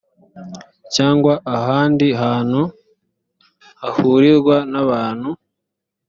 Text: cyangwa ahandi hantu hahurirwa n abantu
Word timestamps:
cyangwa 0.95 1.33
ahandi 1.57 2.07
hantu 2.21 2.61
hahurirwa 3.81 4.55
n 4.71 4.73
abantu 4.83 5.29